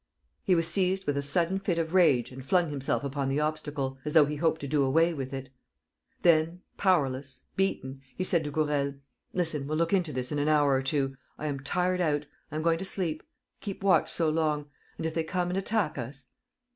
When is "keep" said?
13.59-13.83